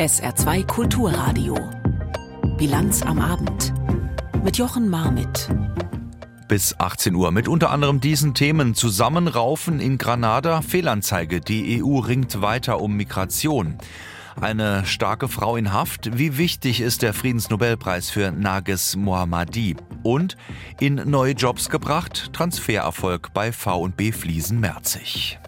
[0.00, 1.58] SR2 Kulturradio.
[2.56, 3.74] Bilanz am Abend.
[4.42, 5.50] Mit Jochen Marmit.
[6.48, 12.40] Bis 18 Uhr mit unter anderem diesen Themen Zusammenraufen in Granada, Fehlanzeige, die EU ringt
[12.40, 13.76] weiter um Migration.
[14.40, 16.16] Eine starke Frau in Haft.
[16.18, 19.76] Wie wichtig ist der Friedensnobelpreis für Nages Mohammadi?
[20.02, 20.36] Und
[20.80, 25.38] in neue Jobs gebracht, Transfererfolg bei V&B Fliesen Merzig.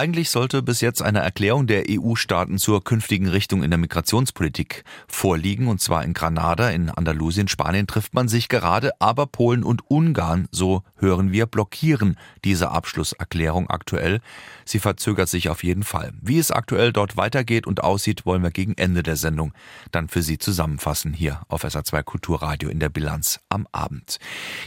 [0.00, 5.68] Eigentlich sollte bis jetzt eine Erklärung der EU-Staaten zur künftigen Richtung in der Migrationspolitik vorliegen,
[5.68, 10.48] und zwar in Granada, in Andalusien, Spanien trifft man sich gerade, aber Polen und Ungarn,
[10.52, 14.22] so hören wir, blockieren diese Abschlusserklärung aktuell.
[14.70, 16.12] Sie verzögert sich auf jeden Fall.
[16.22, 19.52] Wie es aktuell dort weitergeht und aussieht, wollen wir gegen Ende der Sendung
[19.90, 24.20] dann für Sie zusammenfassen hier auf SA2 Kulturradio in der Bilanz am Abend.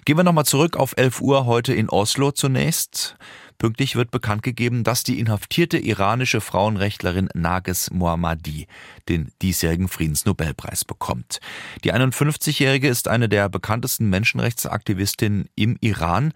[0.04, 3.16] Gehen wir nochmal zurück auf 11 Uhr heute in Oslo zunächst.
[3.58, 8.67] Pünktlich wird bekannt gegeben, dass die inhaftierte iranische Frauenrechtlerin Nages Mohammadi
[9.08, 11.40] den diesjährigen Friedensnobelpreis bekommt.
[11.86, 16.34] Die 51-Jährige ist eine der bekanntesten Menschenrechtsaktivistinnen im Iran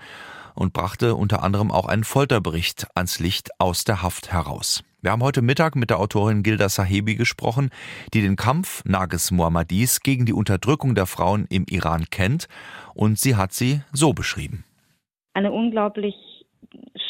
[0.57, 4.83] und brachte unter anderem auch einen Folterbericht ans Licht aus der Haft heraus.
[5.01, 7.69] Wir haben heute Mittag mit der Autorin Gilda Sahebi gesprochen,
[8.13, 12.47] die den Kampf Nages Mohammadis gegen die Unterdrückung der Frauen im Iran kennt
[12.95, 14.65] und sie hat sie so beschrieben.
[15.33, 16.15] Eine unglaublich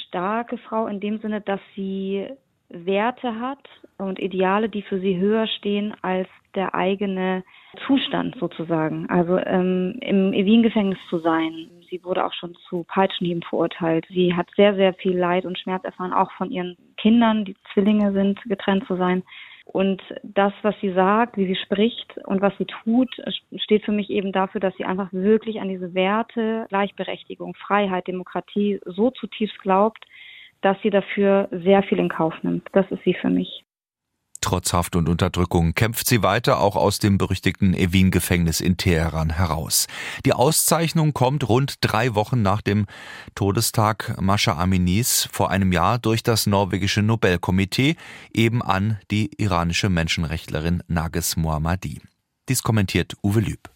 [0.09, 2.27] starke Frau in dem Sinne, dass sie
[2.69, 3.63] Werte hat
[3.97, 7.43] und Ideale, die für sie höher stehen als der eigene
[7.85, 9.09] Zustand sozusagen.
[9.09, 11.69] Also ähm, im Wien-Gefängnis zu sein.
[11.89, 14.05] Sie wurde auch schon zu Peitschenhieben verurteilt.
[14.09, 18.11] Sie hat sehr, sehr viel Leid und Schmerz erfahren, auch von ihren Kindern, die Zwillinge
[18.13, 19.23] sind, getrennt zu sein.
[19.65, 23.09] Und das, was sie sagt, wie sie spricht und was sie tut,
[23.57, 28.79] steht für mich eben dafür, dass sie einfach wirklich an diese Werte, Gleichberechtigung, Freiheit, Demokratie
[28.85, 30.05] so zutiefst glaubt,
[30.61, 32.67] dass sie dafür sehr viel in Kauf nimmt.
[32.71, 33.65] Das ist sie für mich.
[34.47, 39.87] Trotz Haft und Unterdrückung kämpft sie weiter auch aus dem berüchtigten Evin-Gefängnis in Teheran heraus.
[40.25, 42.85] Die Auszeichnung kommt rund drei Wochen nach dem
[43.35, 47.97] Todestag Mascha Aminis vor einem Jahr durch das norwegische Nobelkomitee
[48.33, 51.99] eben an die iranische Menschenrechtlerin Nages Mohammadi.
[52.47, 53.69] Dies kommentiert Uwe Lüb.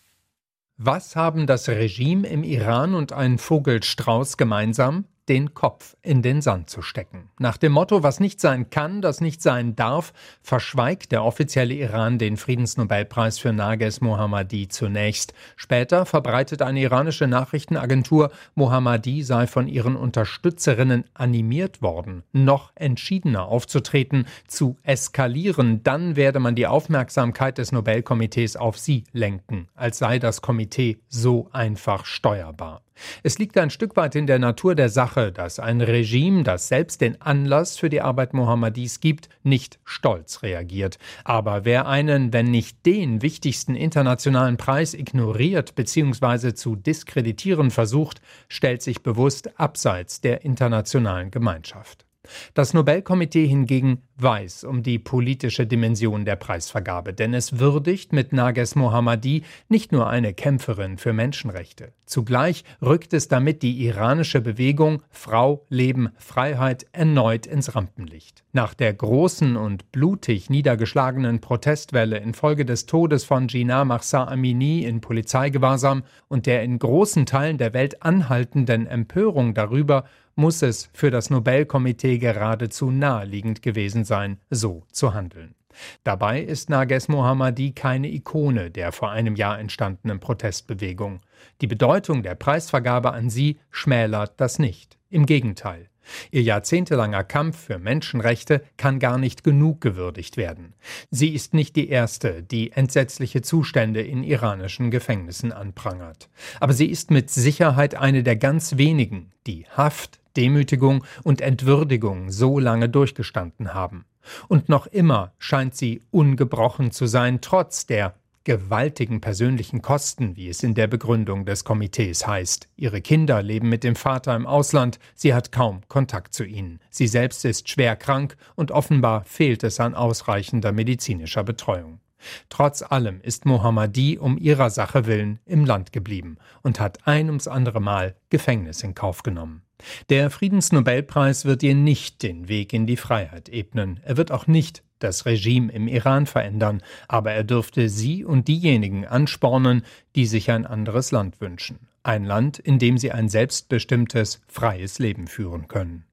[0.77, 5.03] Was haben das Regime im Iran und ein Vogelstrauß gemeinsam?
[5.29, 7.29] Den Kopf in den Sand zu stecken.
[7.39, 12.17] Nach dem Motto, was nicht sein kann, das nicht sein darf, verschweigt der offizielle Iran
[12.17, 15.33] den Friedensnobelpreis für Nages Mohammadi zunächst.
[15.55, 24.25] Später verbreitet eine iranische Nachrichtenagentur, Mohammadi sei von ihren Unterstützerinnen animiert worden, noch entschiedener aufzutreten,
[24.47, 25.83] zu eskalieren.
[25.83, 31.49] Dann werde man die Aufmerksamkeit des Nobelkomitees auf sie lenken, als sei das Komitee so
[31.51, 32.81] einfach steuerbar.
[33.24, 37.02] Es liegt ein Stück weit in der Natur der Sache, dass ein Regime, das selbst
[37.02, 40.97] den Anlass für die Arbeit Mohammadis gibt, nicht stolz reagiert.
[41.24, 46.53] Aber wer einen, wenn nicht den wichtigsten internationalen Preis ignoriert bzw.
[46.53, 52.06] zu diskreditieren versucht, stellt sich bewusst abseits der internationalen Gemeinschaft.
[52.53, 58.75] Das Nobelkomitee hingegen weiß um die politische Dimension der Preisvergabe, denn es würdigt mit Nages
[58.75, 61.93] Mohammadi nicht nur eine Kämpferin für Menschenrechte.
[62.05, 68.43] Zugleich rückt es damit die iranische Bewegung Frau, Leben, Freiheit erneut ins Rampenlicht.
[68.51, 74.99] Nach der großen und blutig niedergeschlagenen Protestwelle infolge des Todes von Gina Mahsa Amini in
[74.99, 80.03] Polizeigewahrsam und der in großen Teilen der Welt anhaltenden Empörung darüber,
[80.35, 84.10] muss es für das Nobelkomitee geradezu naheliegend gewesen sein,
[84.49, 85.55] so zu handeln.
[86.03, 91.22] Dabei ist Nages Mohammadi keine Ikone der vor einem Jahr entstandenen Protestbewegung.
[91.61, 94.97] Die Bedeutung der Preisvergabe an sie schmälert das nicht.
[95.09, 95.88] Im Gegenteil.
[96.31, 100.73] Ihr jahrzehntelanger Kampf für Menschenrechte kann gar nicht genug gewürdigt werden.
[101.09, 106.29] Sie ist nicht die erste, die entsetzliche Zustände in iranischen Gefängnissen anprangert.
[106.59, 112.59] Aber sie ist mit Sicherheit eine der ganz wenigen, die Haft, Demütigung und Entwürdigung so
[112.59, 114.05] lange durchgestanden haben.
[114.47, 120.63] Und noch immer scheint sie ungebrochen zu sein, trotz der gewaltigen persönlichen Kosten, wie es
[120.63, 122.67] in der Begründung des Komitees heißt.
[122.75, 126.79] Ihre Kinder leben mit dem Vater im Ausland, sie hat kaum Kontakt zu ihnen.
[126.89, 132.00] Sie selbst ist schwer krank und offenbar fehlt es an ausreichender medizinischer Betreuung.
[132.50, 137.47] Trotz allem ist Mohammadi um ihrer Sache willen im Land geblieben und hat ein ums
[137.47, 139.64] andere Mal Gefängnis in Kauf genommen.
[140.09, 144.00] Der Friedensnobelpreis wird ihr nicht den Weg in die Freiheit ebnen.
[144.03, 149.06] Er wird auch nicht das Regime im Iran verändern, aber er dürfte sie und diejenigen
[149.06, 149.84] anspornen,
[150.16, 151.88] die sich ein anderes Land wünschen.
[152.03, 156.06] Ein Land, in dem sie ein selbstbestimmtes, freies Leben führen können.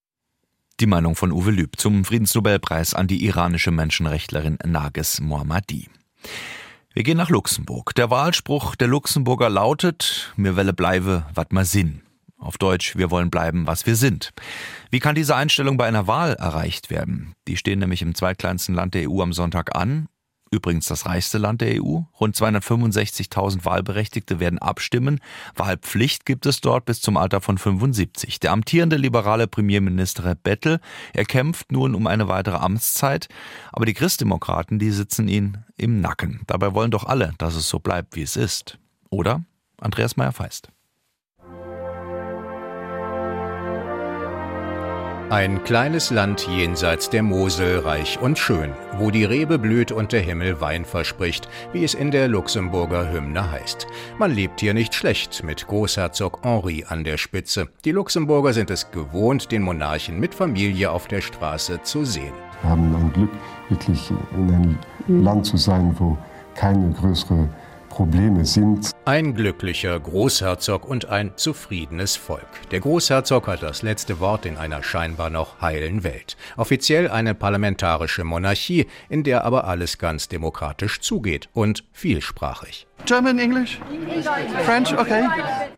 [0.80, 5.88] Die Meinung von Uwe Lüb zum Friedensnobelpreis an die iranische Menschenrechtlerin Nages Mohammadi.
[6.94, 7.96] Wir gehen nach Luxemburg.
[7.96, 12.02] Der Wahlspruch der Luxemburger lautet, mir welle bleibe, wat ma sinn.
[12.38, 14.30] Auf Deutsch, wir wollen bleiben, was wir sind.
[14.88, 17.34] Wie kann diese Einstellung bei einer Wahl erreicht werden?
[17.48, 20.06] Die stehen nämlich im zweitkleinsten Land der EU am Sonntag an
[20.50, 22.00] übrigens das reichste Land der EU.
[22.20, 25.20] Rund 265.000 Wahlberechtigte werden abstimmen.
[25.54, 28.40] Wahlpflicht gibt es dort bis zum Alter von 75.
[28.40, 30.80] Der amtierende liberale Premierminister Bettel,
[31.12, 33.28] er kämpft nun um eine weitere Amtszeit,
[33.72, 36.40] aber die Christdemokraten, die sitzen ihn im Nacken.
[36.46, 38.78] Dabei wollen doch alle, dass es so bleibt, wie es ist.
[39.10, 39.44] Oder?
[39.80, 40.70] Andreas Meyer-Feist.
[45.30, 50.22] Ein kleines Land jenseits der Mosel, reich und schön, wo die Rebe blüht und der
[50.22, 53.86] Himmel Wein verspricht, wie es in der Luxemburger Hymne heißt.
[54.18, 57.68] Man lebt hier nicht schlecht, mit Großherzog Henri an der Spitze.
[57.84, 62.32] Die Luxemburger sind es gewohnt, den Monarchen mit Familie auf der Straße zu sehen.
[62.62, 63.30] Wir haben ein Glück,
[63.68, 64.78] wirklich in einem
[65.24, 66.16] Land zu sein, wo
[66.54, 67.50] keine größere
[67.90, 68.92] Probleme sind.
[69.08, 72.46] Ein glücklicher Großherzog und ein zufriedenes Volk.
[72.70, 76.36] Der Großherzog hat das letzte Wort in einer scheinbar noch heilen Welt.
[76.58, 82.86] Offiziell eine parlamentarische Monarchie, in der aber alles ganz demokratisch zugeht und vielsprachig.
[83.06, 83.78] German, English?
[84.66, 85.26] French, okay.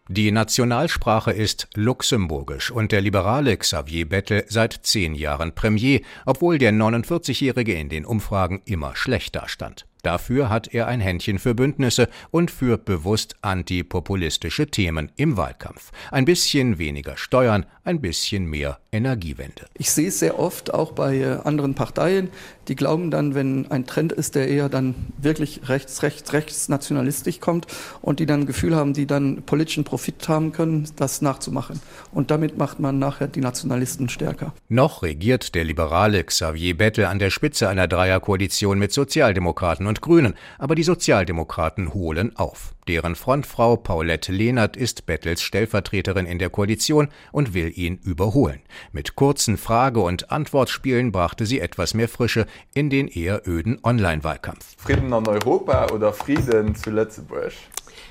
[0.09, 6.73] Die Nationalsprache ist Luxemburgisch und der liberale Xavier Bettel seit zehn Jahren Premier, obwohl der
[6.73, 9.87] 49-Jährige in den Umfragen immer schlecht dastand.
[10.03, 15.91] Dafür hat er ein Händchen für Bündnisse und für bewusst antipopulistische Themen im Wahlkampf.
[16.11, 19.67] Ein bisschen weniger Steuern, ein bisschen mehr Energiewende.
[19.77, 22.31] Ich sehe es sehr oft auch bei äh, anderen Parteien,
[22.71, 27.41] die glauben dann, wenn ein Trend ist, der eher dann wirklich rechts, rechts, rechts nationalistisch
[27.41, 27.67] kommt
[28.01, 31.81] und die dann ein Gefühl haben, die dann politischen Profit haben können, das nachzumachen.
[32.13, 34.55] Und damit macht man nachher die Nationalisten stärker.
[34.69, 40.35] Noch regiert der liberale Xavier Bettel an der Spitze einer Dreierkoalition mit Sozialdemokraten und Grünen,
[40.57, 42.73] aber die Sozialdemokraten holen auf.
[42.91, 48.63] Deren Frontfrau Paulette Lehnert ist Bettels Stellvertreterin in der Koalition und will ihn überholen.
[48.91, 54.75] Mit kurzen Frage- und Antwortspielen brachte sie etwas mehr Frische in den eher öden Online-Wahlkampf.
[54.77, 57.53] Frieden an Europa oder Frieden zu Lützeburg?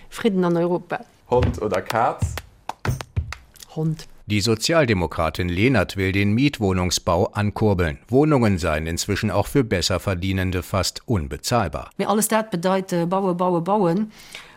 [0.09, 1.03] Frieden an Europa.
[1.29, 2.35] Hund oder Katz?
[3.75, 4.07] Hund.
[4.27, 7.97] Die Sozialdemokratin Lehnert will den Mietwohnungsbau ankurbeln.
[8.07, 11.89] Wohnungen seien inzwischen auch für Besserverdienende fast unbezahlbar.
[11.97, 14.11] Mir alles dat bedeutet baue, baue, bauen.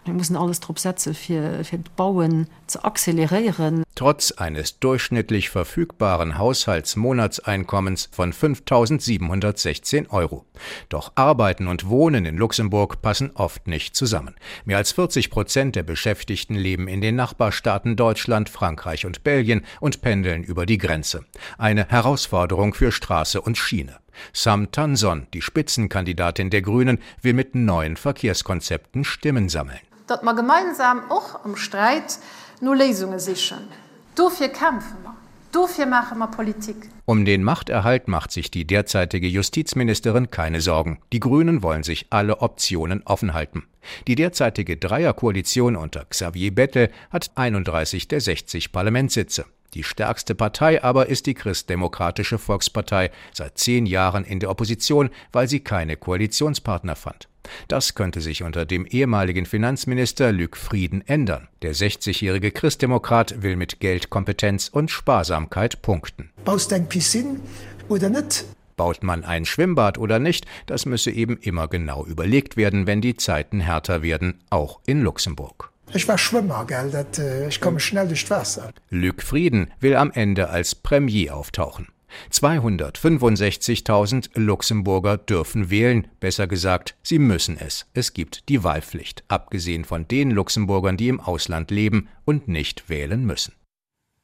[0.05, 3.85] Wir müssen alles drauf setzen für, für Bauen zu accelerieren.
[3.95, 10.45] Trotz eines durchschnittlich verfügbaren Haushaltsmonatseinkommens von 5.716 Euro.
[10.89, 14.35] Doch Arbeiten und Wohnen in Luxemburg passen oft nicht zusammen.
[14.65, 20.03] Mehr als 40 Prozent der Beschäftigten leben in den Nachbarstaaten Deutschland, Frankreich und Belgien und
[20.03, 21.25] pendeln über die Grenze.
[21.59, 23.99] Eine Herausforderung für Straße und Schiene.
[24.33, 29.81] Sam Tanson, die Spitzenkandidatin der Grünen, will mit neuen Verkehrskonzepten Stimmen sammeln.
[30.13, 32.19] Dat man gemeinsam auch am Streit
[32.61, 33.67] nur Lesungen sichern.
[34.15, 35.15] Dofir kämpfen wir.
[35.53, 36.91] Dofir machen wir Politik.
[37.07, 40.99] Um den Machterhalt macht sich die derzeitige Justizministerin keine Sorgen.
[41.15, 43.63] Die Grünen wollen sich alle Optionen offen halten.
[44.07, 49.47] Die derzeitige Dreierkoalition unter Xavier Bettel hat 31 der 60 Parlamentssitze.
[49.73, 55.49] Die stärkste Partei aber ist die Christdemokratische Volkspartei, seit zehn Jahren in der Opposition, weil
[55.49, 57.29] sie keine Koalitionspartner fand.
[57.69, 61.49] Das könnte sich unter dem ehemaligen Finanzminister Luc Frieden ändern.
[61.63, 66.31] Der 60-jährige Christdemokrat will mit Geldkompetenz und Sparsamkeit punkten.
[66.45, 67.41] Baust ein Piscin
[67.89, 68.45] oder nicht?
[68.77, 73.17] Baut man ein Schwimmbad oder nicht, das müsse eben immer genau überlegt werden, wenn die
[73.17, 75.71] Zeiten härter werden, auch in Luxemburg.
[75.95, 76.91] Ich war Schwimmer, gell?
[76.91, 78.73] Das, äh, ich komme schnell durch Wasser.
[78.89, 81.89] Luc Frieden will am Ende als Premier auftauchen.
[82.31, 87.87] 265.000 Luxemburger dürfen wählen, besser gesagt, sie müssen es.
[87.95, 93.25] Es gibt die Wahlpflicht, abgesehen von den Luxemburgern, die im Ausland leben und nicht wählen
[93.25, 93.55] müssen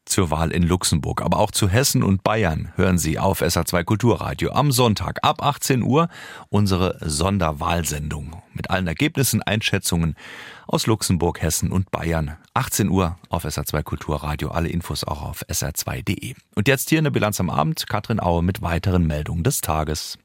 [0.09, 4.53] zur Wahl in Luxemburg, aber auch zu Hessen und Bayern hören Sie auf SA2 Kulturradio
[4.53, 6.09] am Sonntag ab 18 Uhr
[6.49, 10.17] unsere Sonderwahlsendung mit allen Ergebnissen, Einschätzungen
[10.67, 12.37] aus Luxemburg, Hessen und Bayern.
[12.55, 16.35] 18 Uhr auf SA2 Kulturradio, alle Infos auch auf sr2.de.
[16.55, 20.19] Und jetzt hier eine Bilanz am Abend, Katrin Aue mit weiteren Meldungen des Tages.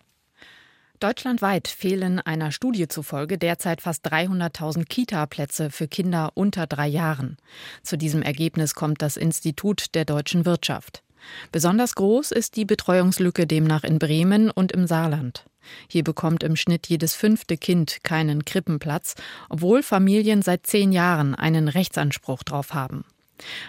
[1.04, 7.36] Deutschlandweit fehlen einer Studie zufolge derzeit fast 300.000 Kita-Plätze für Kinder unter drei Jahren.
[7.82, 11.04] Zu diesem Ergebnis kommt das Institut der deutschen Wirtschaft.
[11.52, 15.44] Besonders groß ist die Betreuungslücke demnach in Bremen und im Saarland.
[15.90, 19.16] Hier bekommt im Schnitt jedes fünfte Kind keinen Krippenplatz,
[19.50, 23.04] obwohl Familien seit zehn Jahren einen Rechtsanspruch drauf haben.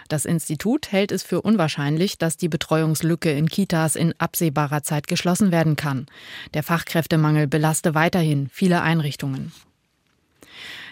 [0.09, 5.53] Das Institut hält es für unwahrscheinlich, dass die Betreuungslücke in Kitas in absehbarer Zeit geschlossen
[5.53, 6.07] werden kann.
[6.53, 9.53] Der Fachkräftemangel belaste weiterhin viele Einrichtungen.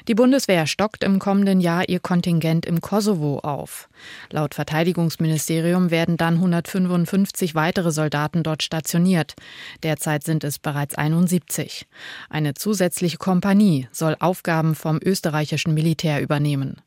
[0.08, 3.88] Die Bundeswehr stockt im kommenden Jahr ihr Kontingent im Kosovo auf.
[4.30, 9.34] Laut Verteidigungsministerium werden dann 155 weitere Soldaten dort stationiert.
[9.82, 11.86] Derzeit sind es bereits 71.
[12.28, 16.80] Eine zusätzliche Kompanie soll Aufgaben vom österreichischen Militär übernehmen.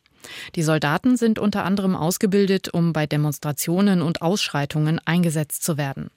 [0.56, 6.10] Die Soldaten sind unter anderem ausgebildet, um bei Demonstrationen und Ausschreitungen eingesetzt zu werden.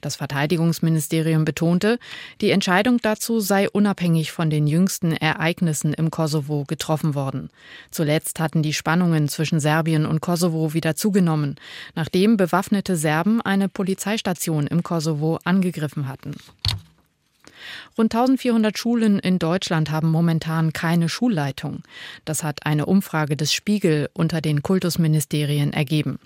[0.00, 1.98] Das Verteidigungsministerium betonte,
[2.40, 7.50] die Entscheidung dazu sei unabhängig von den jüngsten Ereignissen im Kosovo getroffen worden.
[7.90, 11.56] Zuletzt hatten die Spannungen zwischen Serbien und Kosovo wieder zugenommen,
[11.94, 16.34] nachdem bewaffnete Serben eine Polizeistation im Kosovo angegriffen hatten.
[17.96, 21.82] Rund 1400 Schulen in Deutschland haben momentan keine Schulleitung.
[22.24, 26.18] Das hat eine Umfrage des Spiegel unter den Kultusministerien ergeben.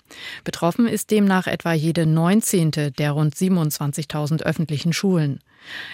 [0.43, 2.71] Betroffen ist demnach etwa jede 19.
[2.71, 5.39] der rund 27.000 öffentlichen Schulen.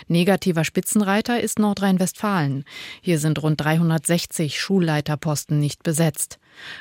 [0.08, 2.64] Negativer Spitzenreiter ist Nordrhein-Westfalen.
[3.02, 6.40] Hier sind rund 360 Schulleiterposten nicht besetzt.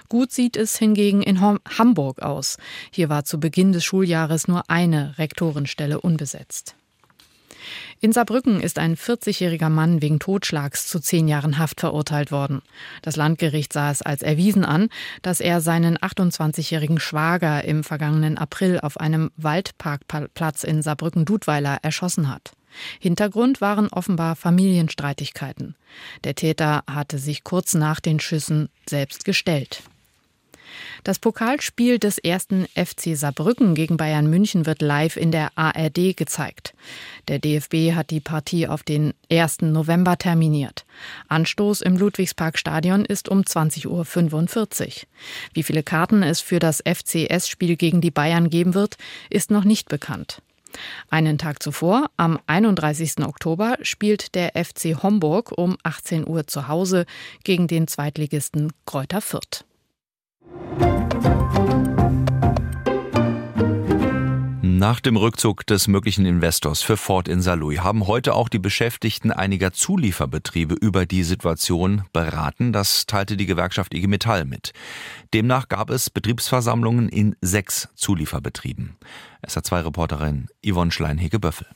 [0.09, 2.59] Gut sieht es hingegen in Hamburg aus.
[2.91, 6.75] Hier war zu Beginn des Schuljahres nur eine Rektorenstelle unbesetzt.
[8.01, 12.63] In Saarbrücken ist ein 40-jähriger Mann wegen Totschlags zu zehn Jahren Haft verurteilt worden.
[13.03, 14.89] Das Landgericht sah es als erwiesen an,
[15.23, 22.53] dass er seinen 28-jährigen Schwager im vergangenen April auf einem Waldparkplatz in Saarbrücken-Dudweiler erschossen hat.
[22.99, 25.77] Hintergrund waren offenbar Familienstreitigkeiten.
[26.25, 29.83] Der Täter hatte sich kurz nach den Schüssen selbst gestellt.
[31.05, 36.75] Das Pokalspiel des ersten FC Saarbrücken gegen Bayern München wird live in der ARD gezeigt.
[37.29, 39.63] Der DFB hat die Partie auf den 1.
[39.63, 40.85] November terminiert.
[41.29, 45.09] Anstoß im Ludwigsparkstadion ist um 20.45 Uhr.
[45.55, 48.97] Wie viele Karten es für das FCS-Spiel gegen die Bayern geben wird,
[49.31, 50.43] ist noch nicht bekannt.
[51.11, 53.19] Einen Tag zuvor, am 31.
[53.25, 57.07] Oktober, spielt der FC Homburg um 18 Uhr zu Hause
[57.45, 59.65] gegen den Zweitligisten Kräuter Fürth.
[64.83, 69.31] Nach dem Rückzug des möglichen Investors für Ford in Saarlouis haben heute auch die Beschäftigten
[69.31, 72.73] einiger Zulieferbetriebe über die Situation beraten.
[72.73, 74.73] Das teilte die Gewerkschaft IG Metall mit.
[75.35, 78.97] Demnach gab es Betriebsversammlungen in sechs Zulieferbetrieben.
[79.47, 81.69] SA2-Reporterin Yvonne Schleinhege-Böffel.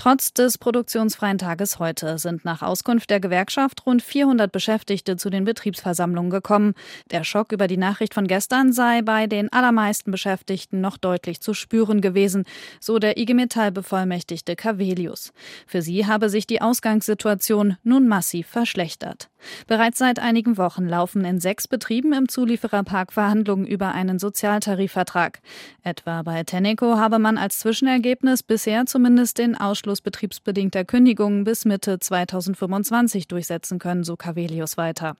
[0.00, 5.44] Trotz des produktionsfreien Tages heute sind nach Auskunft der Gewerkschaft rund 400 Beschäftigte zu den
[5.44, 6.72] Betriebsversammlungen gekommen.
[7.10, 11.52] Der Schock über die Nachricht von gestern sei bei den allermeisten Beschäftigten noch deutlich zu
[11.52, 12.44] spüren gewesen,
[12.80, 15.34] so der IG Metall Bevollmächtigte Cavelius.
[15.66, 19.29] Für sie habe sich die Ausgangssituation nun massiv verschlechtert.
[19.66, 25.40] Bereits seit einigen Wochen laufen in sechs Betrieben im Zuliefererpark Verhandlungen über einen Sozialtarifvertrag.
[25.82, 31.98] Etwa bei Tenneco habe man als Zwischenergebnis bisher zumindest den Ausschluss betriebsbedingter Kündigungen bis Mitte
[31.98, 35.16] 2025 durchsetzen können, so Cavelius weiter.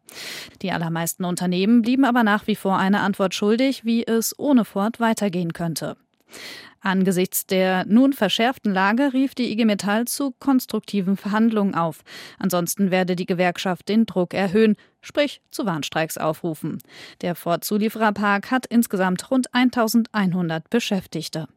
[0.63, 5.01] Die allermeisten Unternehmen blieben aber nach wie vor eine Antwort schuldig, wie es ohne Fort
[5.01, 5.97] weitergehen könnte.
[6.81, 12.03] Angesichts der nun verschärften Lage rief die IG Metall zu konstruktiven Verhandlungen auf.
[12.39, 16.79] Ansonsten werde die Gewerkschaft den Druck erhöhen, sprich zu Warnstreiks aufrufen.
[17.21, 21.49] Der Ford-Zuliefererpark hat insgesamt rund 1100 Beschäftigte.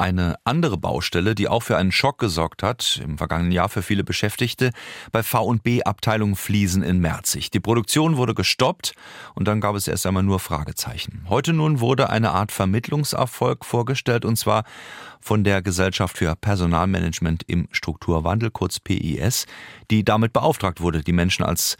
[0.00, 4.02] Eine andere Baustelle, die auch für einen Schock gesorgt hat, im vergangenen Jahr für viele
[4.02, 4.70] Beschäftigte,
[5.12, 7.50] bei V&B Abteilung Fliesen in Merzig.
[7.50, 8.94] Die Produktion wurde gestoppt
[9.34, 11.26] und dann gab es erst einmal nur Fragezeichen.
[11.28, 14.64] Heute nun wurde eine Art Vermittlungserfolg vorgestellt und zwar
[15.20, 19.44] von der Gesellschaft für Personalmanagement im Strukturwandel, kurz PIS,
[19.90, 21.76] die damit beauftragt wurde, die Menschen als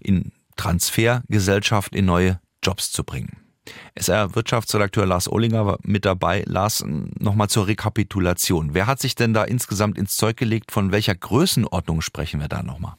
[0.00, 3.49] in Transfergesellschaft in neue Jobs zu bringen.
[3.94, 6.44] SR-Wirtschaftsredakteur Lars Ohlinger war mit dabei.
[6.46, 8.74] Lars, nochmal zur Rekapitulation.
[8.74, 10.72] Wer hat sich denn da insgesamt ins Zeug gelegt?
[10.72, 12.94] Von welcher Größenordnung sprechen wir da nochmal?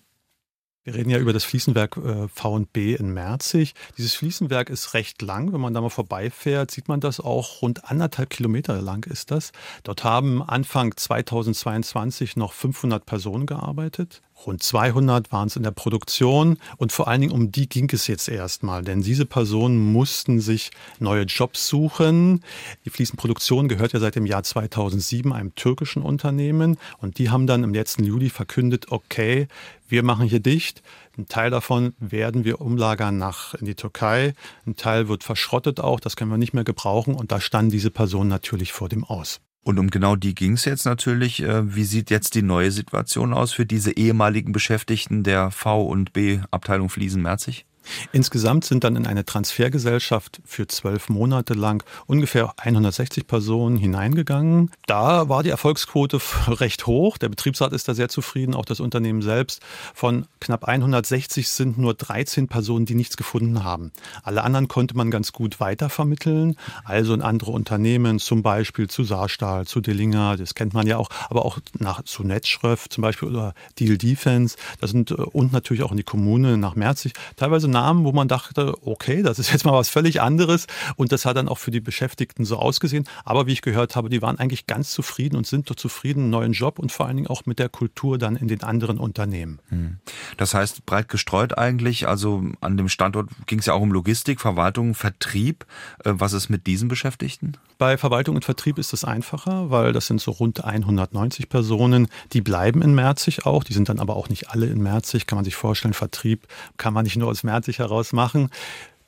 [0.83, 3.75] Wir reden ja über das Fliesenwerk äh, V&B in Merzig.
[3.99, 5.53] Dieses Fliesenwerk ist recht lang.
[5.53, 7.61] Wenn man da mal vorbeifährt, sieht man das auch.
[7.61, 9.51] Rund anderthalb Kilometer lang ist das.
[9.83, 14.23] Dort haben Anfang 2022 noch 500 Personen gearbeitet.
[14.45, 18.07] Rund 200 waren es in der Produktion und vor allen Dingen um die ging es
[18.07, 22.43] jetzt erstmal, denn diese Personen mussten sich neue Jobs suchen.
[22.85, 27.63] Die Fliesenproduktion gehört ja seit dem Jahr 2007 einem türkischen Unternehmen und die haben dann
[27.63, 29.47] im letzten Juli verkündet, okay,
[29.91, 30.81] wir machen hier dicht.
[31.17, 34.33] Ein Teil davon werden wir umlagern nach in die Türkei.
[34.65, 37.91] Ein Teil wird verschrottet auch, das können wir nicht mehr gebrauchen und da standen diese
[37.91, 39.41] Personen natürlich vor dem Aus.
[39.63, 41.43] Und um genau die ging es jetzt natürlich.
[41.43, 46.13] Äh, wie sieht jetzt die neue Situation aus für diese ehemaligen Beschäftigten der V und
[46.13, 47.65] B Abteilung Fliesen Merzig?
[48.11, 54.71] Insgesamt sind dann in eine Transfergesellschaft für zwölf Monate lang ungefähr 160 Personen hineingegangen.
[54.87, 57.17] Da war die Erfolgsquote recht hoch.
[57.17, 59.61] Der Betriebsrat ist da sehr zufrieden, auch das Unternehmen selbst.
[59.93, 63.91] Von knapp 160 sind nur 13 Personen, die nichts gefunden haben.
[64.23, 69.65] Alle anderen konnte man ganz gut weitervermitteln, also in andere Unternehmen, zum Beispiel zu Saarstahl,
[69.65, 73.53] zu Dellinger, das kennt man ja auch, aber auch nach zu Netzschrift zum Beispiel oder
[73.79, 78.05] Deal Defense, das sind äh, und natürlich auch in die Kommune nach Merzig, teilweise Namen,
[78.05, 81.47] wo man dachte, okay, das ist jetzt mal was völlig anderes und das hat dann
[81.47, 83.05] auch für die Beschäftigten so ausgesehen.
[83.25, 86.53] Aber wie ich gehört habe, die waren eigentlich ganz zufrieden und sind doch zufrieden, neuen
[86.53, 89.59] Job und vor allen Dingen auch mit der Kultur dann in den anderen Unternehmen.
[89.69, 89.97] Hm.
[90.37, 94.39] Das heißt, breit gestreut eigentlich, also an dem Standort ging es ja auch um Logistik,
[94.41, 95.65] Verwaltung, Vertrieb.
[96.05, 97.57] Äh, was ist mit diesen Beschäftigten?
[97.79, 102.41] Bei Verwaltung und Vertrieb ist es einfacher, weil das sind so rund 190 Personen, die
[102.41, 103.63] bleiben in Merzig auch.
[103.63, 105.95] Die sind dann aber auch nicht alle in Merzig, kann man sich vorstellen.
[105.95, 106.47] Vertrieb
[106.77, 108.49] kann man nicht nur aus Merzig heraus machen.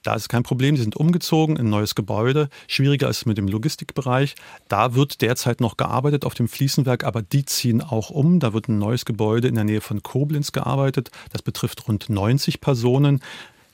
[0.03, 2.49] Da ist kein Problem, die sind umgezogen in ein neues Gebäude.
[2.67, 4.35] Schwieriger ist es mit dem Logistikbereich.
[4.67, 8.41] Da wird derzeit noch gearbeitet auf dem Fließenwerk, aber die ziehen auch um.
[8.41, 11.09] Da wird ein neues Gebäude in der Nähe von Koblenz gearbeitet.
[11.31, 13.21] Das betrifft rund 90 Personen.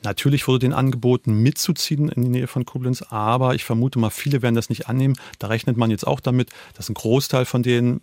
[0.01, 4.41] Natürlich wurde den angeboten, mitzuziehen in die Nähe von Koblenz, aber ich vermute mal, viele
[4.41, 5.15] werden das nicht annehmen.
[5.39, 8.00] Da rechnet man jetzt auch damit, dass ein Großteil von denen,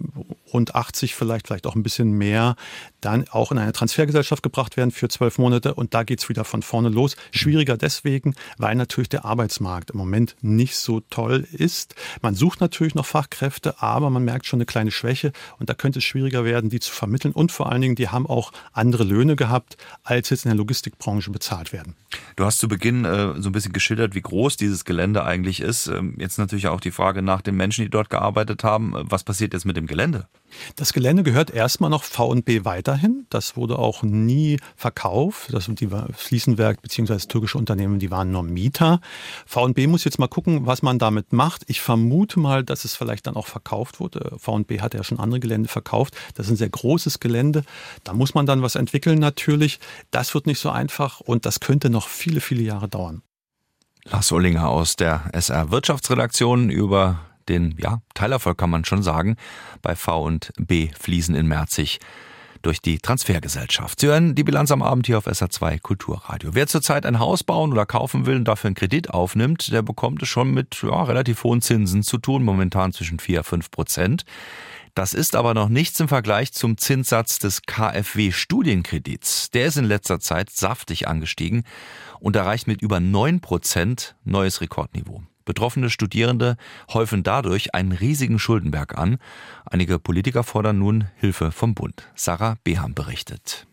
[0.53, 2.57] rund 80 vielleicht, vielleicht auch ein bisschen mehr,
[3.01, 6.45] dann auch in eine Transfergesellschaft gebracht werden für zwölf Monate und da geht es wieder
[6.45, 7.17] von vorne los.
[7.31, 11.95] Schwieriger deswegen, weil natürlich der Arbeitsmarkt im Moment nicht so toll ist.
[12.21, 16.01] Man sucht natürlich noch Fachkräfte, aber man merkt schon eine kleine Schwäche und da könnte
[16.01, 19.35] es schwieriger werden, die zu vermitteln und vor allen Dingen, die haben auch andere Löhne
[19.35, 21.86] gehabt, als jetzt in der Logistikbranche bezahlt werden.
[22.37, 25.87] Du hast zu Beginn äh, so ein bisschen geschildert, wie groß dieses Gelände eigentlich ist.
[25.87, 28.93] Ähm, jetzt natürlich auch die Frage nach den Menschen, die dort gearbeitet haben.
[28.95, 30.29] Was passiert jetzt mit dem Gelände?
[30.77, 33.27] Das Gelände gehört erstmal noch V&B weiterhin.
[33.31, 35.53] Das wurde auch nie verkauft.
[35.53, 37.19] Das sind die Fließenwerk bzw.
[37.27, 39.01] türkische Unternehmen, die waren nur Mieter.
[39.47, 41.65] V&B muss jetzt mal gucken, was man damit macht.
[41.67, 44.37] Ich vermute mal, dass es vielleicht dann auch verkauft wurde.
[44.39, 46.17] V&B hat ja schon andere Gelände verkauft.
[46.35, 47.63] Das ist ein sehr großes Gelände.
[48.05, 49.79] Da muss man dann was entwickeln natürlich.
[50.11, 53.23] Das wird nicht so einfach und das könnte noch viele, viele Jahre dauern.
[54.05, 59.37] Lars Ollinger aus der SR Wirtschaftsredaktion über den ja, Teilerfolg kann man schon sagen,
[59.83, 61.99] bei V und B Fliesen in Merzig
[62.63, 64.01] durch die Transfergesellschaft.
[64.01, 66.51] Sie hören die Bilanz am Abend hier auf SA2 Kulturradio.
[66.55, 70.23] Wer zurzeit ein Haus bauen oder kaufen will und dafür einen Kredit aufnimmt, der bekommt
[70.23, 74.25] es schon mit ja, relativ hohen Zinsen zu tun, momentan zwischen 4 und 5 Prozent.
[74.95, 79.51] Das ist aber noch nichts im Vergleich zum Zinssatz des KfW Studienkredits.
[79.51, 81.65] Der ist in letzter Zeit saftig angestiegen
[82.19, 85.23] und erreicht mit über 9 Prozent neues Rekordniveau.
[85.47, 86.57] Betroffene Studierende
[86.93, 89.17] häufen dadurch einen riesigen Schuldenberg an.
[89.65, 92.11] Einige Politiker fordern nun Hilfe vom Bund.
[92.15, 93.67] Sarah Beham berichtet.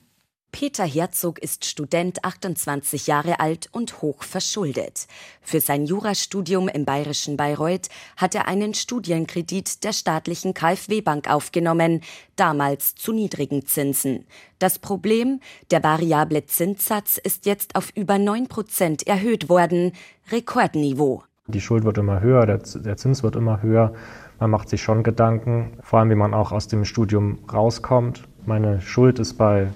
[0.54, 5.08] Peter Herzog ist Student, 28 Jahre alt und hoch verschuldet.
[5.42, 12.02] Für sein Jurastudium im bayerischen Bayreuth hat er einen Studienkredit der staatlichen KfW-Bank aufgenommen,
[12.36, 14.28] damals zu niedrigen Zinsen.
[14.60, 15.40] Das Problem,
[15.72, 19.92] der variable Zinssatz ist jetzt auf über 9 Prozent erhöht worden,
[20.32, 21.24] Rekordniveau.
[21.48, 23.94] Die Schuld wird immer höher, der, der Zins wird immer höher.
[24.40, 28.24] Man macht sich schon Gedanken, vor allem wie man auch aus dem Studium rauskommt.
[28.46, 29.68] Meine Schuld ist bei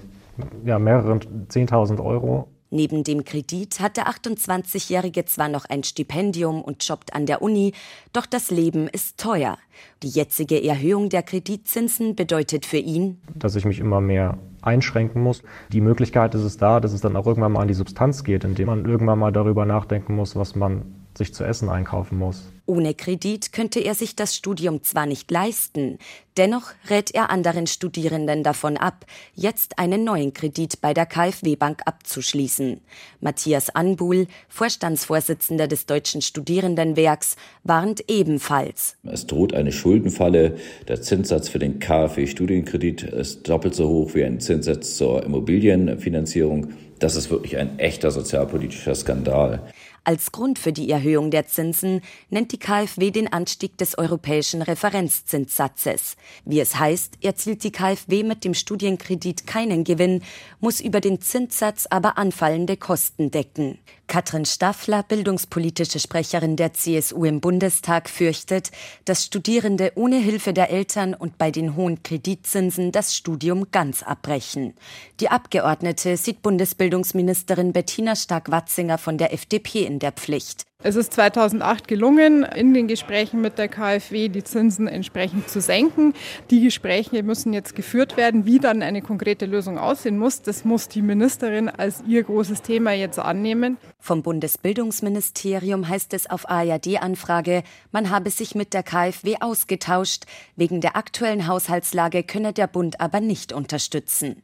[0.63, 2.47] ja, mehreren 10.000 Euro.
[2.69, 7.73] Neben dem Kredit hat der 28-Jährige zwar noch ein Stipendium und jobbt an der Uni,
[8.13, 9.57] doch das Leben ist teuer.
[10.03, 15.43] Die jetzige Erhöhung der Kreditzinsen bedeutet für ihn, dass ich mich immer mehr einschränken muss.
[15.71, 18.43] Die Möglichkeit ist es da, dass es dann auch irgendwann mal an die Substanz geht,
[18.43, 22.51] indem man irgendwann mal darüber nachdenken muss, was man sich zu essen einkaufen muss.
[22.65, 25.99] Ohne Kredit könnte er sich das Studium zwar nicht leisten,
[26.35, 31.81] dennoch rät er anderen Studierenden davon ab, jetzt einen neuen Kredit bei der KfW Bank
[31.85, 32.81] abzuschließen.
[33.21, 38.97] Matthias Anbuhl, Vorstandsvorsitzender des Deutschen Studierendenwerks, warnt ebenfalls.
[39.03, 40.57] Es droht eine Schuldenfalle.
[40.89, 46.73] Der Zinssatz für den KfW Studienkredit ist doppelt so hoch wie ein Zinssatz zur Immobilienfinanzierung.
[46.99, 49.61] Das ist wirklich ein echter sozialpolitischer Skandal.
[50.07, 56.15] Als Grund für die Erhöhung der Zinsen nennt die KfW den Anstieg des europäischen Referenzzinssatzes.
[56.45, 60.23] Wie es heißt, erzielt die KfW mit dem Studienkredit keinen Gewinn,
[60.61, 63.79] muss über den Zinssatz aber anfallende Kosten decken.
[64.07, 68.71] Katrin Staffler, bildungspolitische Sprecherin der CSU im Bundestag, fürchtet,
[69.05, 74.73] dass Studierende ohne Hilfe der Eltern und bei den hohen Kreditzinsen das Studium ganz abbrechen.
[75.19, 80.65] Die Abgeordnete sieht Bundesbildungsministerin Bettina Stark-Watzinger von der FDP in der Pflicht.
[80.83, 86.13] Es ist 2008 gelungen, in den Gesprächen mit der KfW die Zinsen entsprechend zu senken.
[86.51, 90.43] Die Gespräche müssen jetzt geführt werden, wie dann eine konkrete Lösung aussehen muss.
[90.43, 93.77] Das muss die Ministerin als ihr großes Thema jetzt annehmen.
[93.97, 100.25] Vom Bundesbildungsministerium heißt es auf ARD-Anfrage, man habe sich mit der KfW ausgetauscht.
[100.55, 104.43] Wegen der aktuellen Haushaltslage könne der Bund aber nicht unterstützen.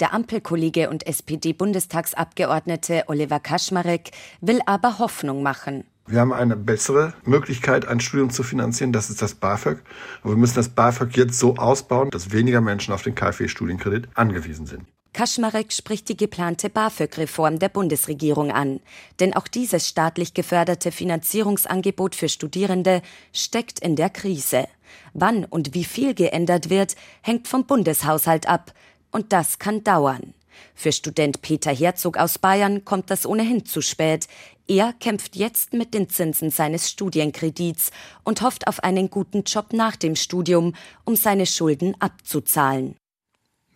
[0.00, 5.73] Der Ampelkollege und SPD-Bundestagsabgeordnete Oliver Kaschmarek will aber Hoffnung machen.
[6.06, 9.78] Wir haben eine bessere Möglichkeit, ein Studium zu finanzieren, das ist das BAföG.
[10.22, 14.66] Und wir müssen das BAföG jetzt so ausbauen, dass weniger Menschen auf den KfW-Studienkredit angewiesen
[14.66, 14.84] sind.
[15.14, 18.80] Kaschmarek spricht die geplante BAföG-Reform der Bundesregierung an.
[19.18, 23.00] Denn auch dieses staatlich geförderte Finanzierungsangebot für Studierende
[23.32, 24.66] steckt in der Krise.
[25.14, 28.74] Wann und wie viel geändert wird, hängt vom Bundeshaushalt ab.
[29.10, 30.34] Und das kann dauern.
[30.74, 34.26] Für Student Peter Herzog aus Bayern kommt das ohnehin zu spät.
[34.66, 37.90] Er kämpft jetzt mit den Zinsen seines Studienkredits
[38.24, 42.96] und hofft auf einen guten Job nach dem Studium, um seine Schulden abzuzahlen.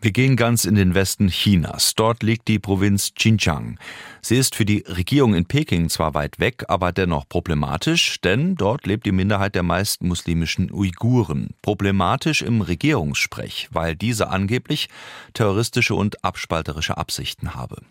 [0.01, 1.97] Wir gehen ganz in den Westen Chinas.
[1.97, 3.81] Dort liegt die Provinz Xinjiang.
[4.23, 8.87] Sie ist für die Regierung in Peking zwar weit weg, aber dennoch problematisch, denn dort
[8.87, 11.49] lebt die Minderheit der meisten muslimischen Uiguren.
[11.63, 14.89] Problematisch im Regierungssprech, weil diese angeblich
[15.35, 17.83] terroristische und abspalterische Absichten habe.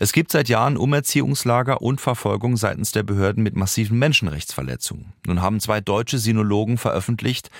[0.00, 5.12] Es gibt seit Jahren Umerziehungslager und Verfolgung seitens der Behörden mit massiven Menschenrechtsverletzungen.
[5.28, 7.50] Nun haben zwei deutsche Sinologen veröffentlicht,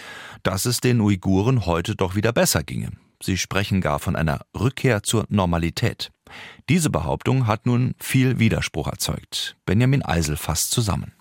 [0.42, 2.90] dass es den Uiguren heute doch wieder besser ginge.
[3.22, 6.10] Sie sprechen gar von einer Rückkehr zur Normalität.
[6.68, 9.56] Diese Behauptung hat nun viel Widerspruch erzeugt.
[9.64, 11.12] Benjamin Eisel fasst zusammen.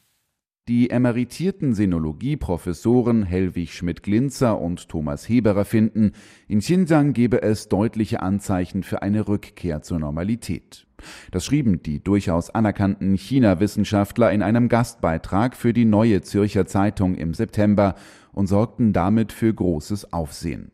[0.68, 6.12] Die emeritierten Sinologie-Professoren Helwig Schmidt-Glinzer und Thomas Heberer finden,
[6.48, 10.88] in Xinjiang gebe es deutliche Anzeichen für eine Rückkehr zur Normalität.
[11.32, 17.34] Das schrieben die durchaus anerkannten China-Wissenschaftler in einem Gastbeitrag für die Neue Zürcher Zeitung im
[17.34, 17.96] September
[18.32, 20.72] und sorgten damit für großes Aufsehen.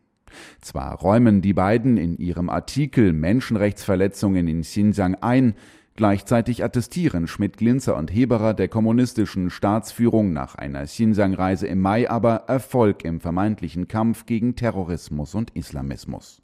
[0.60, 5.54] Zwar räumen die beiden in ihrem Artikel Menschenrechtsverletzungen in Xinjiang ein,
[5.98, 13.04] Gleichzeitig attestieren Schmidt-Glinzer und Heberer der kommunistischen Staatsführung nach einer Xinjiang-Reise im Mai aber Erfolg
[13.04, 16.40] im vermeintlichen Kampf gegen Terrorismus und Islamismus.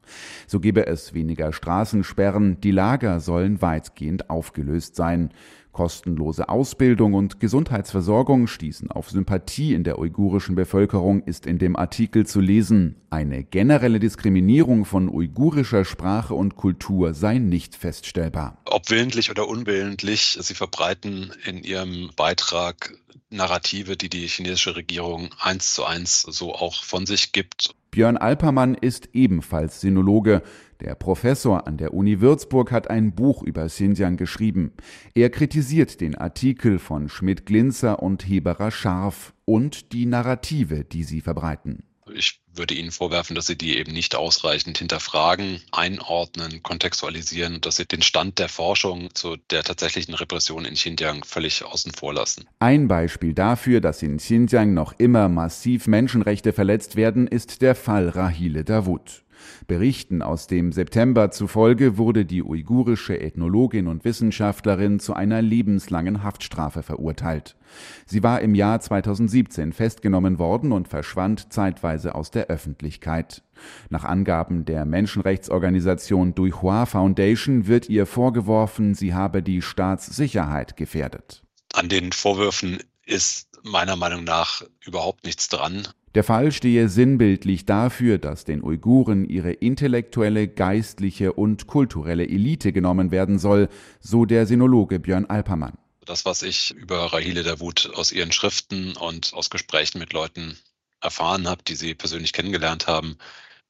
[0.49, 5.31] So gebe es weniger Straßensperren, die Lager sollen weitgehend aufgelöst sein.
[5.75, 12.25] Kostenlose Ausbildung und Gesundheitsversorgung stießen auf Sympathie in der uigurischen Bevölkerung, ist in dem Artikel
[12.25, 12.97] zu lesen.
[13.11, 18.57] Eine generelle Diskriminierung von uigurischer Sprache und Kultur sei nicht feststellbar.
[18.65, 22.95] Ob willentlich oder unwillentlich, sie verbreiten in ihrem Beitrag
[23.31, 27.75] Narrative, die die chinesische Regierung eins zu eins so auch von sich gibt.
[27.91, 30.43] Björn Alpermann ist ebenfalls Sinologe.
[30.81, 34.73] Der Professor an der Uni Würzburg hat ein Buch über Xinjiang geschrieben.
[35.15, 41.85] Er kritisiert den Artikel von Schmidt-Glinzer und Heberer scharf und die Narrative, die sie verbreiten.
[42.13, 47.87] Ich würde Ihnen vorwerfen, dass Sie die eben nicht ausreichend hinterfragen, einordnen, kontextualisieren, dass Sie
[47.87, 52.47] den Stand der Forschung zu der tatsächlichen Repression in Xinjiang völlig außen vor lassen.
[52.59, 58.11] Ein Beispiel dafür, dass in Xinjiang noch immer massiv Menschenrechte verletzt werden, ist der Fall
[58.11, 59.25] Rahile Davut.
[59.67, 66.83] Berichten aus dem September zufolge wurde die uigurische Ethnologin und Wissenschaftlerin zu einer lebenslangen Haftstrafe
[66.83, 67.57] verurteilt.
[68.07, 73.43] Sie war im Jahr 2017 festgenommen worden und verschwand zeitweise aus der Öffentlichkeit.
[73.89, 81.43] Nach Angaben der Menschenrechtsorganisation Duihua Foundation wird ihr vorgeworfen, sie habe die Staatssicherheit gefährdet.
[81.73, 85.89] An den Vorwürfen ist meiner Meinung nach überhaupt nichts dran.
[86.15, 93.11] Der Fall stehe sinnbildlich dafür, dass den Uiguren ihre intellektuelle, geistliche und kulturelle Elite genommen
[93.11, 95.77] werden soll, so der Sinologe Björn Alpermann.
[96.05, 100.57] Das, was ich über Rahile Davut aus ihren Schriften und aus Gesprächen mit Leuten
[101.01, 103.17] erfahren habe, die sie persönlich kennengelernt haben,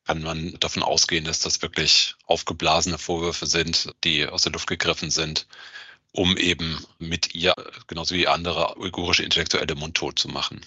[0.05, 5.11] kann man davon ausgehen, dass das wirklich aufgeblasene Vorwürfe sind, die aus der Luft gegriffen
[5.11, 5.47] sind,
[6.15, 7.55] um eben mit ihr,
[7.87, 10.61] genauso wie andere uigurische Intellektuelle mundtot zu machen.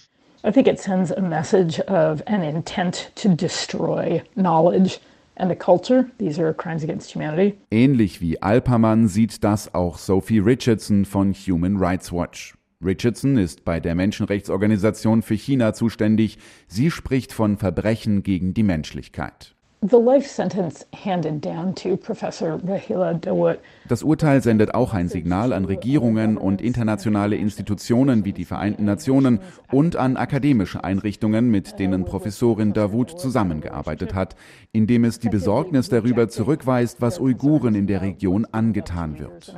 [0.44, 4.98] I think it sends a message of an intent to destroy knowledge
[5.36, 6.06] and a culture.
[6.18, 7.58] These are crimes against humanity.
[7.70, 12.54] Ähnlich wie Alpermann sieht das auch Sophie Richardson von Human Rights Watch.
[12.84, 16.38] Richardson ist bei der Menschenrechtsorganisation für China zuständig.
[16.68, 19.56] Sie spricht von Verbrechen gegen die Menschlichkeit.
[19.80, 25.54] The life sentence handed down to Professor Rahila Dawood das Urteil sendet auch ein Signal
[25.54, 29.40] an Regierungen und internationale Institutionen wie die Vereinten Nationen
[29.72, 34.36] und an akademische Einrichtungen, mit denen Professorin Dawood zusammengearbeitet hat,
[34.72, 39.56] indem es die Besorgnis darüber zurückweist, was Uiguren in der Region angetan wird.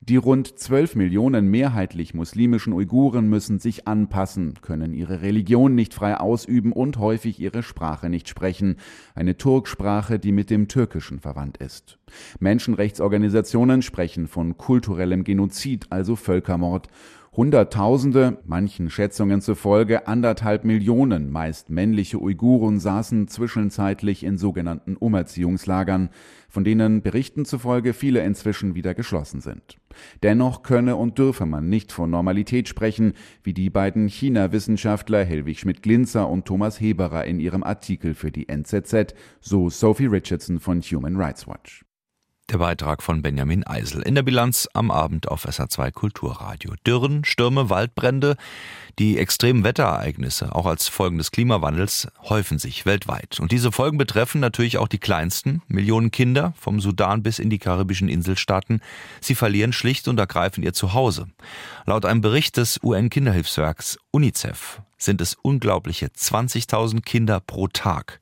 [0.00, 6.16] Die rund 12 Millionen mehrheitlich muslimischen Uiguren müssen sich anpassen, können ihre Religion nicht frei
[6.16, 8.76] ausüben und häufig ihre Sprache nicht sprechen,
[9.14, 11.98] eine Turksprache, die mit dem Türkischen verwandt ist.
[12.38, 16.88] Menschenrechtsorganisationen sprechen von kulturellem Genozid, also Völkermord.
[17.36, 26.08] Hunderttausende, manchen Schätzungen zufolge anderthalb Millionen meist männliche Uiguren saßen zwischenzeitlich in sogenannten Umerziehungslagern,
[26.48, 29.76] von denen Berichten zufolge viele inzwischen wieder geschlossen sind.
[30.22, 36.26] Dennoch könne und dürfe man nicht von Normalität sprechen, wie die beiden China-Wissenschaftler Helwig Schmidt-Glinzer
[36.26, 41.46] und Thomas Heberer in ihrem Artikel für die NZZ, so Sophie Richardson von Human Rights
[41.46, 41.85] Watch.
[42.48, 44.02] Der Beitrag von Benjamin Eisel.
[44.02, 46.74] In der Bilanz am Abend auf SA2 Kulturradio.
[46.86, 48.36] Dürren, Stürme, Waldbrände,
[49.00, 53.40] die extremen Wetterereignisse, auch als Folgen des Klimawandels, häufen sich weltweit.
[53.40, 55.60] Und diese Folgen betreffen natürlich auch die kleinsten.
[55.66, 58.80] Millionen Kinder, vom Sudan bis in die karibischen Inselstaaten.
[59.20, 61.26] Sie verlieren schlicht und ergreifen ihr Zuhause.
[61.84, 68.20] Laut einem Bericht des UN-Kinderhilfswerks UNICEF sind es unglaubliche 20.000 Kinder pro Tag.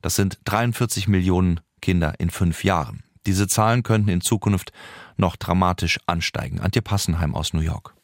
[0.00, 3.02] Das sind 43 Millionen Kinder in fünf Jahren.
[3.28, 4.72] Diese Zahlen könnten in Zukunft
[5.18, 6.60] noch dramatisch ansteigen.
[6.60, 7.94] Antje Passenheim aus New York.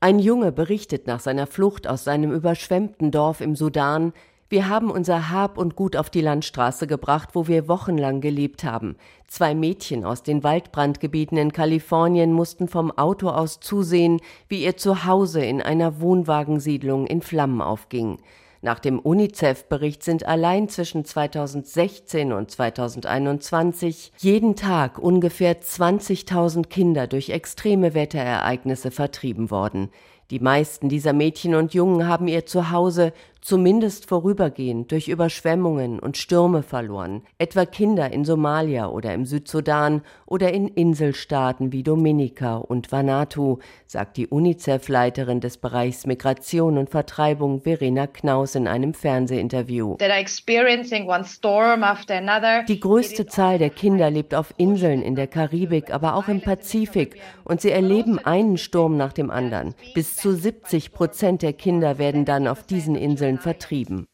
[0.00, 4.12] Ein Junge berichtet nach seiner Flucht aus seinem überschwemmten Dorf im Sudan,
[4.50, 8.96] wir haben unser Hab und Gut auf die Landstraße gebracht, wo wir wochenlang gelebt haben.
[9.28, 15.44] Zwei Mädchen aus den Waldbrandgebieten in Kalifornien mussten vom Auto aus zusehen, wie ihr Zuhause
[15.44, 18.18] in einer Wohnwagensiedlung in Flammen aufging.
[18.62, 27.30] Nach dem UNICEF-Bericht sind allein zwischen 2016 und 2021 jeden Tag ungefähr 20.000 Kinder durch
[27.30, 29.88] extreme Wetterereignisse vertrieben worden.
[30.30, 36.62] Die meisten dieser Mädchen und Jungen haben ihr Zuhause zumindest vorübergehend durch Überschwemmungen und Stürme
[36.62, 43.58] verloren, etwa Kinder in Somalia oder im Südsudan oder in Inselstaaten wie Dominika und Vanuatu,
[43.86, 49.96] sagt die UNICEF-Leiterin des Bereichs Migration und Vertreibung Verena Knaus in einem Fernsehinterview.
[52.68, 57.20] Die größte Zahl der Kinder lebt auf Inseln in der Karibik, aber auch im Pazifik
[57.44, 59.74] und sie erleben einen Sturm nach dem anderen.
[59.94, 64.06] Bis zu 70 Prozent der Kinder werden dann auf diesen Inseln vertrieben.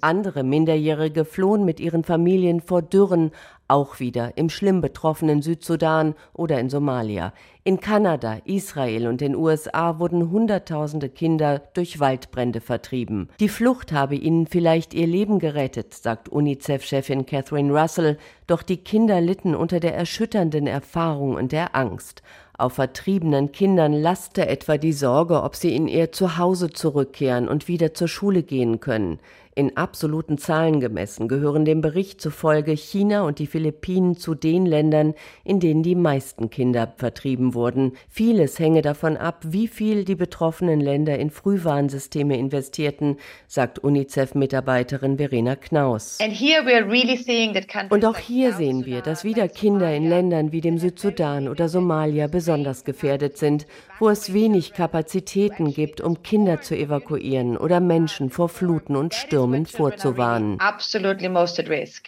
[0.00, 3.32] Andere Minderjährige flohen mit ihren Familien vor Dürren,
[3.66, 7.32] auch wieder im schlimm betroffenen Südsudan oder in Somalia.
[7.64, 13.28] In Kanada, Israel und den USA wurden Hunderttausende Kinder durch Waldbrände vertrieben.
[13.40, 19.20] Die Flucht habe ihnen vielleicht ihr Leben gerettet, sagt UNICEF-Chefin Catherine Russell, doch die Kinder
[19.20, 22.22] litten unter der erschütternden Erfahrung und der Angst.
[22.56, 27.94] Auf vertriebenen Kindern laste etwa die Sorge, ob sie in ihr Zuhause zurückkehren und wieder
[27.94, 29.18] zur Schule gehen können.
[29.56, 35.14] In absoluten Zahlen gemessen gehören dem Bericht zufolge China und die Philippinen zu den Ländern,
[35.44, 37.92] in denen die meisten Kinder vertrieben wurden.
[38.08, 45.54] Vieles hänge davon ab, wie viel die betroffenen Länder in Frühwarnsysteme investierten, sagt UNICEF-Mitarbeiterin Verena
[45.54, 46.18] Knaus.
[47.90, 52.26] Und auch hier sehen wir, dass wieder Kinder in Ländern wie dem Südsudan oder Somalia
[52.26, 53.68] besonders gefährdet sind,
[54.00, 59.43] wo es wenig Kapazitäten gibt, um Kinder zu evakuieren oder Menschen vor Fluten und Stürmen
[59.44, 60.58] Stürmen vorzuwarnen.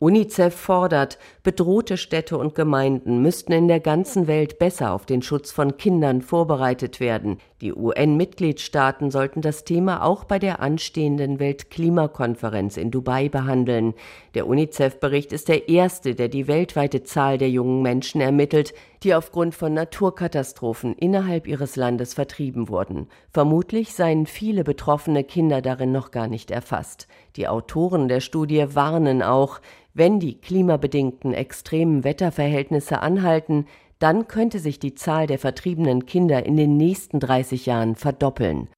[0.00, 5.52] UNICEF fordert, bedrohte Städte und Gemeinden müssten in der ganzen Welt besser auf den Schutz
[5.52, 7.38] von Kindern vorbereitet werden.
[7.62, 13.94] Die UN-Mitgliedstaaten sollten das Thema auch bei der anstehenden Weltklimakonferenz in Dubai behandeln.
[14.34, 19.54] Der UNICEF-Bericht ist der erste, der die weltweite Zahl der jungen Menschen ermittelt, die aufgrund
[19.54, 23.08] von Naturkatastrophen innerhalb ihres Landes vertrieben wurden.
[23.30, 27.08] Vermutlich seien viele betroffene Kinder darin noch gar nicht erfasst.
[27.36, 29.62] Die Autoren der Studie warnen auch,
[29.94, 33.64] wenn die klimabedingten extremen Wetterverhältnisse anhalten,
[33.98, 38.68] dann könnte sich die Zahl der vertriebenen Kinder in den nächsten 30 Jahren verdoppeln.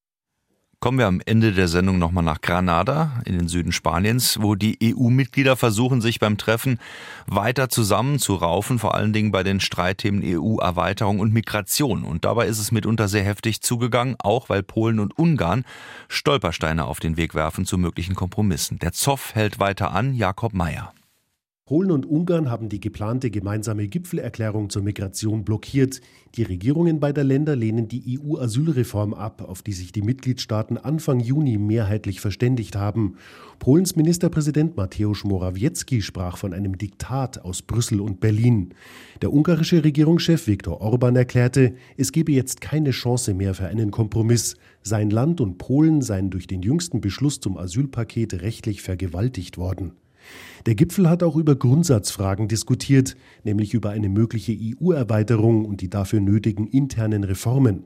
[0.80, 4.78] Kommen wir am Ende der Sendung nochmal nach Granada in den Süden Spaniens, wo die
[4.80, 6.78] EU-Mitglieder versuchen, sich beim Treffen
[7.26, 12.04] weiter zusammenzuraufen, vor allen Dingen bei den Streitthemen EU-Erweiterung und Migration.
[12.04, 15.64] Und dabei ist es mitunter sehr heftig zugegangen, auch weil Polen und Ungarn
[16.06, 18.78] Stolpersteine auf den Weg werfen zu möglichen Kompromissen.
[18.78, 20.92] Der Zoff hält weiter an, Jakob Mayer.
[21.68, 26.00] Polen und Ungarn haben die geplante gemeinsame Gipfelerklärung zur Migration blockiert.
[26.34, 31.58] Die Regierungen beider Länder lehnen die EU-Asylreform ab, auf die sich die Mitgliedstaaten Anfang Juni
[31.58, 33.16] mehrheitlich verständigt haben.
[33.58, 38.72] Polens Ministerpräsident Mateusz Morawiecki sprach von einem Diktat aus Brüssel und Berlin.
[39.20, 44.56] Der ungarische Regierungschef Viktor Orban erklärte, es gebe jetzt keine Chance mehr für einen Kompromiss.
[44.80, 49.92] Sein Land und Polen seien durch den jüngsten Beschluss zum Asylpaket rechtlich vergewaltigt worden.
[50.66, 56.20] Der Gipfel hat auch über Grundsatzfragen diskutiert, nämlich über eine mögliche EU-Erweiterung und die dafür
[56.20, 57.84] nötigen internen Reformen.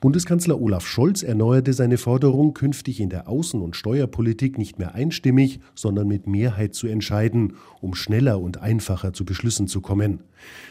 [0.00, 5.60] Bundeskanzler Olaf Scholz erneuerte seine Forderung, künftig in der Außen- und Steuerpolitik nicht mehr einstimmig,
[5.74, 10.20] sondern mit Mehrheit zu entscheiden, um schneller und einfacher zu Beschlüssen zu kommen.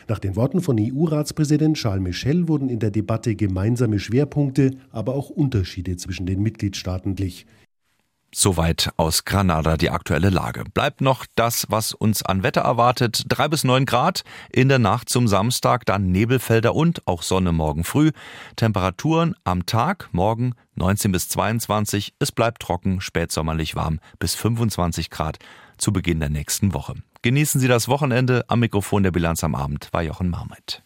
[0.07, 5.29] Nach den Worten von EU-Ratspräsident Charles Michel wurden in der Debatte gemeinsame Schwerpunkte, aber auch
[5.29, 7.45] Unterschiede zwischen den Mitgliedstaaten glich.
[8.33, 10.65] Soweit aus Granada die aktuelle Lage.
[10.73, 13.23] Bleibt noch das, was uns an Wetter erwartet.
[13.27, 17.83] Drei bis neun Grad in der Nacht zum Samstag, dann Nebelfelder und auch Sonne morgen
[17.83, 18.11] früh.
[18.57, 22.13] Temperaturen am Tag morgen 19 bis 22.
[22.19, 25.39] Es bleibt trocken, spätsommerlich warm bis 25 Grad
[25.77, 26.95] zu Beginn der nächsten Woche.
[27.21, 28.43] Genießen Sie das Wochenende.
[28.49, 30.83] Am Mikrofon der Bilanz am Abend war Jochen Marmit.